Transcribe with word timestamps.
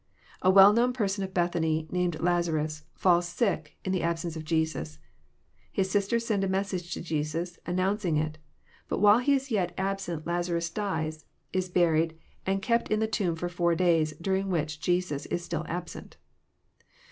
A 0.41 0.49
well 0.49 0.73
known 0.73 0.93
person 0.93 1.23
of 1.23 1.31
Bethany, 1.31 1.87
named 1.91 2.19
Lazarus, 2.19 2.85
falls 2.95 3.27
sick 3.27 3.77
in 3.85 3.91
the 3.91 4.01
absence 4.01 4.35
of 4.35 4.43
Jesus. 4.43 4.97
His 5.71 5.91
sisters 5.91 6.25
send 6.25 6.43
a 6.43 6.47
message 6.47 6.91
to 6.95 7.03
Jesus, 7.03 7.59
an 7.67 7.75
nouncing 7.75 8.17
it; 8.17 8.39
but 8.87 8.97
while 8.97 9.19
He 9.19 9.35
is 9.35 9.51
yet 9.51 9.75
absent 9.77 10.25
Lazarus 10.25 10.71
dies, 10.71 11.25
is 11.53 11.69
buried, 11.69 12.17
and 12.47 12.63
kept 12.63 12.89
in 12.89 12.99
the 12.99 13.05
tomb 13.05 13.35
for 13.35 13.47
four 13.47 13.75
days, 13.75 14.13
during 14.19 14.49
which 14.49 14.81
Jesus 14.81 15.27
is 15.27 15.43
still 15.43 15.65
absent. 15.67 16.17